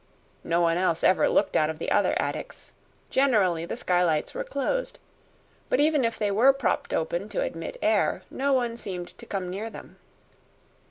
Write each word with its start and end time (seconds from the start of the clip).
No 0.43 0.61
one 0.61 0.77
else 0.79 1.03
ever 1.03 1.29
looked 1.29 1.55
out 1.55 1.69
of 1.69 1.77
the 1.77 1.91
other 1.91 2.19
attics. 2.19 2.71
Generally 3.11 3.65
the 3.67 3.77
skylights 3.77 4.33
were 4.33 4.43
closed; 4.43 4.97
but 5.69 5.79
even 5.79 6.03
if 6.03 6.17
they 6.17 6.31
were 6.31 6.53
propped 6.53 6.91
open 6.91 7.29
to 7.29 7.41
admit 7.41 7.77
air, 7.83 8.23
no 8.31 8.51
one 8.51 8.77
seemed 8.77 9.15
to 9.19 9.27
come 9.27 9.51
near 9.51 9.69
them. 9.69 9.97